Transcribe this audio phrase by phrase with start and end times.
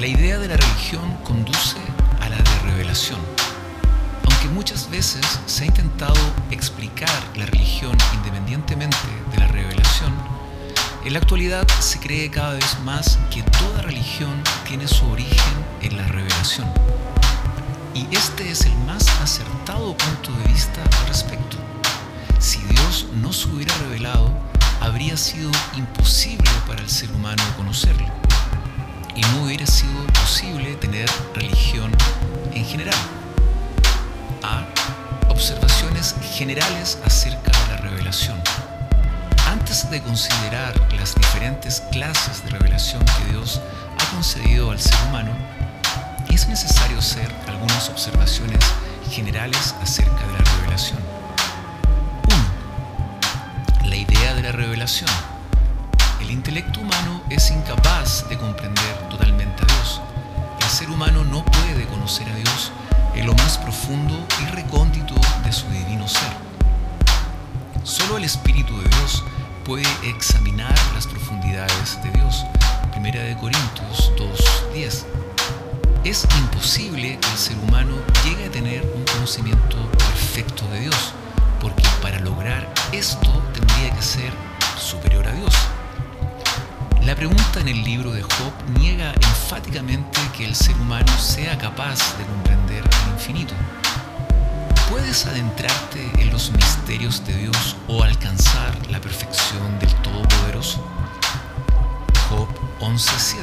[0.00, 1.76] La idea de la religión conduce
[2.20, 3.18] a la de revelación.
[4.22, 6.14] Aunque muchas veces se ha intentado
[6.52, 8.96] explicar la religión independientemente
[9.32, 10.14] de la revelación,
[11.04, 15.96] en la actualidad se cree cada vez más que toda religión tiene su origen en
[15.96, 16.68] la revelación.
[17.92, 21.56] Y este es el más acertado punto de vista al respecto.
[22.38, 24.32] Si Dios no se hubiera revelado,
[24.80, 28.17] habría sido imposible para el ser humano conocerlo.
[29.18, 31.90] Y no hubiera sido posible tener religión
[32.54, 32.94] en general.
[34.44, 34.64] A.
[35.28, 38.40] Observaciones generales acerca de la revelación.
[39.50, 43.60] Antes de considerar las diferentes clases de revelación que Dios
[43.98, 45.32] ha concedido al ser humano,
[46.30, 48.60] es necesario hacer algunas observaciones
[49.10, 51.00] generales acerca de la revelación.
[53.82, 53.88] 1.
[53.88, 55.10] La idea de la revelación.
[56.28, 60.02] El intelecto humano es incapaz de comprender totalmente a Dios.
[60.60, 62.70] El ser humano no puede conocer a Dios
[63.14, 66.28] en lo más profundo y recóndito de su divino ser.
[67.82, 69.24] Solo el Espíritu de Dios
[69.64, 72.44] puede examinar las profundidades de Dios.
[72.90, 75.04] Primera de Corintios 2.10.
[76.04, 81.14] Es imposible que el ser humano llegue a tener un conocimiento perfecto de Dios,
[81.58, 83.27] porque para lograr esto
[87.18, 92.24] pregunta en el libro de Job niega enfáticamente que el ser humano sea capaz de
[92.24, 93.54] comprender el infinito.
[94.88, 100.78] ¿Puedes adentrarte en los misterios de Dios o alcanzar la perfección del Todopoderoso?
[102.30, 102.46] Job
[102.78, 103.42] 11.7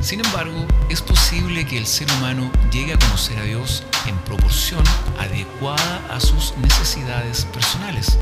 [0.00, 4.82] Sin embargo, es posible que el ser humano llegue a conocer a Dios en proporción
[5.20, 8.18] adecuada a sus necesidades personales.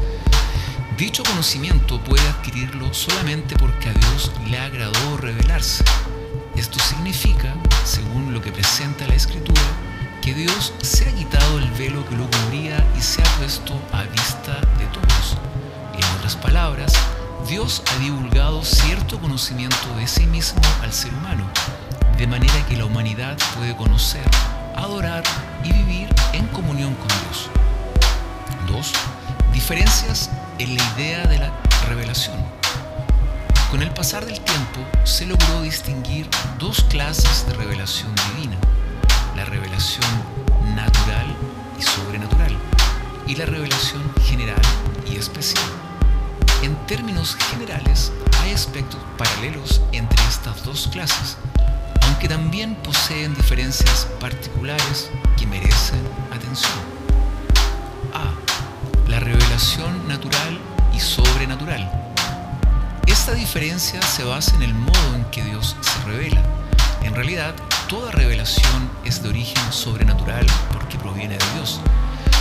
[0.98, 5.84] Dicho conocimiento puede adquirirlo solamente porque a Dios le agradó revelarse.
[6.56, 7.54] Esto significa,
[7.84, 9.62] según lo que presenta la Escritura,
[10.20, 14.02] que Dios se ha quitado el velo que lo cubría y se ha puesto a
[14.02, 15.36] vista de todos.
[15.94, 16.92] En otras palabras,
[17.48, 21.48] Dios ha divulgado cierto conocimiento de sí mismo al ser humano,
[22.16, 24.28] de manera que la humanidad puede conocer,
[24.74, 25.22] adorar
[25.62, 27.50] y vivir en comunión con Dios.
[28.66, 28.92] 2.
[29.52, 31.52] Diferencias en la idea de la
[31.88, 32.36] revelación.
[33.70, 38.56] Con el pasar del tiempo se logró distinguir dos clases de revelación divina,
[39.36, 40.10] la revelación
[40.74, 41.26] natural
[41.78, 42.56] y sobrenatural
[43.26, 44.60] y la revelación general
[45.06, 45.64] y especial.
[46.62, 48.10] En términos generales,
[48.42, 51.36] hay aspectos paralelos entre estas dos clases,
[52.02, 56.00] aunque también poseen diferencias particulares que merecen
[56.32, 56.72] atención.
[58.12, 58.47] A.
[59.58, 60.60] Revelación natural
[60.94, 61.90] y sobrenatural.
[63.08, 66.40] Esta diferencia se basa en el modo en que Dios se revela.
[67.02, 67.56] En realidad,
[67.88, 71.80] toda revelación es de origen sobrenatural porque proviene de Dios.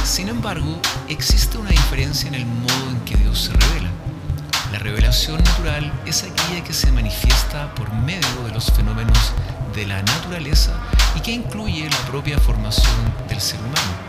[0.04, 0.80] Sin embargo,
[1.10, 3.90] existe una diferencia en el modo en que Dios se revela.
[4.72, 9.34] La revelación natural es aquella que se manifiesta por medio de los fenómenos
[9.74, 10.74] de la naturaleza
[11.16, 12.94] y que incluye la propia formación
[13.28, 14.07] del ser humano.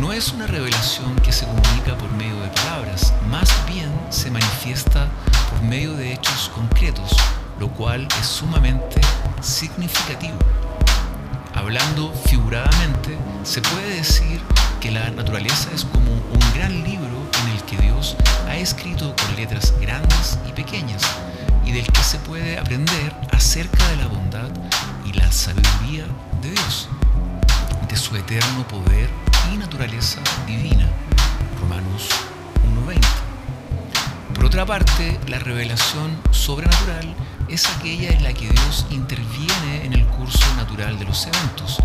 [0.00, 5.08] No es una revelación que se comunica por medio de palabras, más bien se manifiesta
[5.50, 7.16] por medio de hechos concretos,
[7.58, 9.00] lo cual es sumamente
[9.40, 10.38] significativo.
[11.52, 14.40] Hablando figuradamente, se puede decir
[14.80, 18.16] que la naturaleza es como un gran libro en el que Dios
[18.46, 21.02] ha escrito con letras grandes y pequeñas
[21.64, 24.50] y del que se puede aprender acerca de la bondad
[25.04, 26.04] y la sabiduría
[26.40, 26.88] de Dios,
[27.88, 30.88] de su eterno poder y naturaleza divina.
[31.60, 32.08] Romanos
[32.86, 33.00] 1.20.
[34.34, 37.14] Por otra parte, la revelación sobrenatural
[37.48, 41.78] es aquella en la que Dios interviene en el curso natural de los eventos,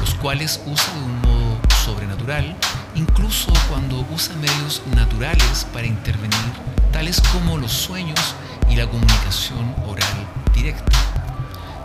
[0.00, 2.56] los cuales usa de un modo sobrenatural,
[2.94, 6.52] incluso cuando usa medios naturales para intervenir,
[6.92, 8.34] tales como los sueños
[8.68, 11.17] y la comunicación oral directa.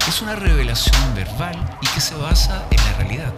[0.06, 3.34] Es una revelación verbal y que se basa en la realidad,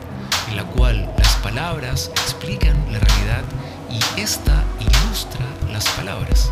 [0.49, 3.43] en la cual las palabras explican la realidad
[3.91, 6.51] y ésta ilustra las palabras.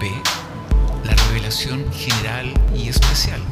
[0.00, 0.10] B.
[1.04, 3.42] La revelación general y especial.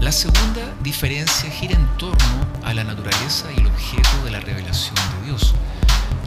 [0.00, 4.94] La segunda diferencia gira en torno a la naturaleza y el objeto de la revelación
[4.94, 5.54] de Dios.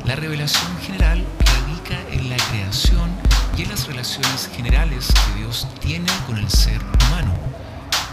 [0.03, 3.11] La revelación general radica en la creación
[3.55, 7.50] y en las relaciones generales que Dios tiene con el ser humano.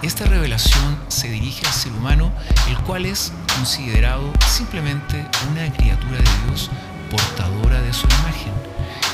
[0.00, 2.30] Esta revelación se dirige al ser humano,
[2.68, 6.70] el cual es considerado simplemente una criatura de Dios
[7.10, 8.52] portadora de su imagen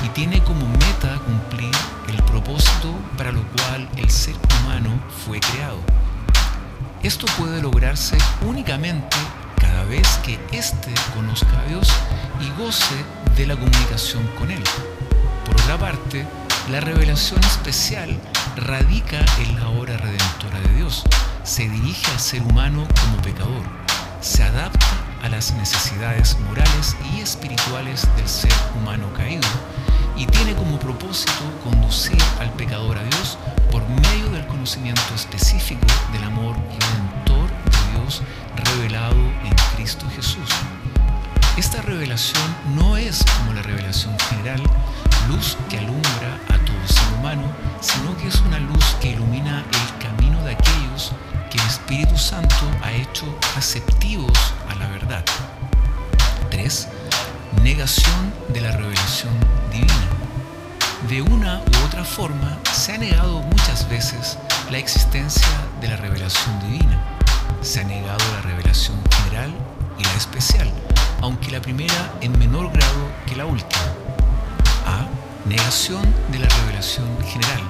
[0.04, 1.74] y tiene como meta cumplir
[2.08, 4.90] el propósito para lo cual el ser humano
[5.24, 5.80] fue creado.
[7.02, 9.16] Esto puede lograrse únicamente
[9.56, 11.88] cada vez que éste conozca a Dios
[12.42, 12.94] y goce
[13.38, 14.62] de la comunicación con Él.
[15.46, 16.26] Por otra parte,
[16.70, 18.18] la revelación especial
[18.56, 21.04] radica en la obra redentora de Dios.
[21.42, 23.62] Se dirige al ser humano como pecador.
[24.20, 24.86] Se adapta
[25.22, 29.48] a las necesidades morales y espirituales del ser humano caído
[30.16, 33.38] y tiene como propósito conducir al pecador a Dios
[33.70, 38.22] por medio del conocimiento específico del amor redentor de Dios
[38.56, 40.48] revelado en Cristo Jesús.
[41.56, 42.42] Esta revelación
[42.74, 44.62] no es como la revelación general,
[45.28, 47.42] luz que alumbra a ser humano,
[47.80, 51.12] sino que es una luz que ilumina el camino de aquellos
[51.50, 54.36] que el Espíritu Santo ha hecho receptivos
[54.68, 55.24] a la verdad.
[56.50, 56.88] 3.
[57.62, 59.32] Negación de la revelación
[59.70, 60.08] divina.
[61.08, 64.38] De una u otra forma se ha negado muchas veces
[64.70, 65.46] la existencia
[65.80, 67.02] de la revelación divina.
[67.60, 69.52] Se ha negado la revelación general
[69.98, 70.70] y la especial,
[71.20, 73.82] aunque la primera en menor grado que la última.
[75.46, 76.02] Negación
[76.32, 77.60] de la revelación general.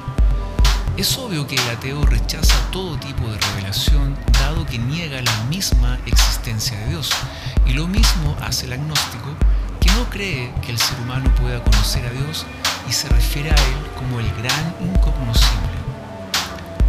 [0.96, 5.98] Es obvio que el ateo rechaza todo tipo de revelación dado que niega la misma
[6.06, 7.10] existencia de Dios.
[7.66, 9.28] Y lo mismo hace el agnóstico
[9.80, 12.46] que no cree que el ser humano pueda conocer a Dios
[12.88, 15.74] y se refiere a Él como el gran incognoscible.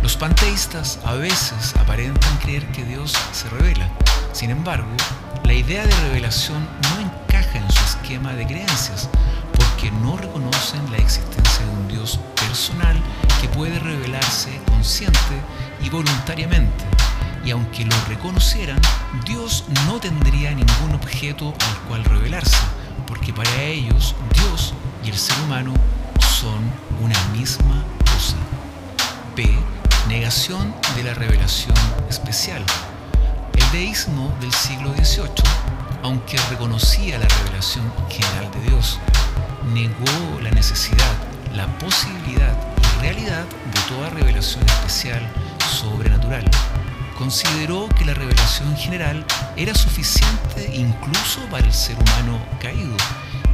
[0.04, 3.90] Los panteístas a veces aparentan creer que Dios se revela.
[4.34, 4.92] Sin embargo,
[5.46, 9.10] la idea de revelación no encaja en su esquema de creencias
[9.86, 12.96] porque no reconocen la existencia de un Dios personal
[13.40, 15.20] que puede revelarse consciente
[15.84, 16.86] y voluntariamente.
[17.46, 18.80] Y aunque lo reconocieran,
[19.26, 22.58] Dios no tendría ningún objeto al cual revelarse,
[23.06, 24.74] porque para ellos Dios
[25.04, 25.74] y el ser humano
[26.20, 26.60] son
[27.00, 28.38] una misma cosa.
[29.36, 29.56] B.
[30.08, 31.78] Negación de la revelación
[32.10, 32.64] especial.
[33.66, 35.44] El deísmo del siglo XVIII,
[36.04, 39.00] aunque reconocía la revelación general de Dios,
[39.74, 41.12] negó la necesidad,
[41.56, 45.22] la posibilidad y realidad de toda revelación especial
[45.70, 46.50] sobrenatural.
[47.18, 49.26] Consideró que la revelación general
[49.56, 52.96] era suficiente incluso para el ser humano caído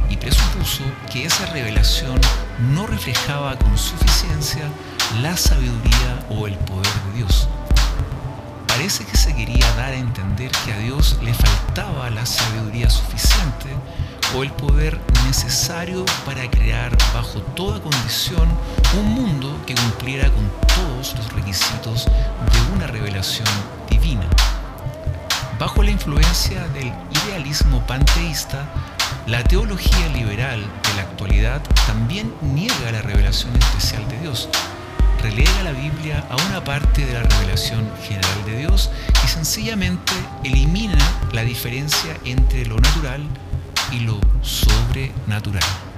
[0.08, 2.20] y presupuso que esa revelación
[2.74, 4.68] no reflejaba con suficiencia
[5.22, 7.48] la sabiduría o el poder de Dios.
[8.82, 13.68] Parece que se quería dar a entender que a Dios le faltaba la sabiduría suficiente
[14.34, 18.48] o el poder necesario para crear bajo toda condición
[18.98, 23.46] un mundo que cumpliera con todos los requisitos de una revelación
[23.88, 24.26] divina.
[25.60, 26.92] Bajo la influencia del
[27.28, 28.64] idealismo panteísta,
[29.28, 34.48] la teología liberal de la actualidad también niega la revelación especial de Dios.
[35.22, 38.90] Relega la Biblia a una parte de la revelación general de Dios
[39.24, 40.12] y sencillamente
[40.42, 40.98] elimina
[41.32, 43.22] la diferencia entre lo natural
[43.92, 45.91] y lo sobrenatural.